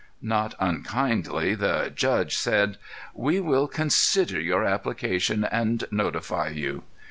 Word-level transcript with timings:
Not 0.23 0.55
unkindly 0.59 1.53
the 1.53 1.91
"judge" 1.93 2.35
said: 2.35 2.79
"We 3.13 3.39
will 3.39 3.67
consider 3.67 4.39
your 4.41 4.65
application 4.65 5.43
and 5.43 5.83
notify 5.91 6.47
you." 6.47 6.81